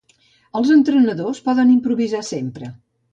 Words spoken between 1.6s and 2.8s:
improvisar sempre.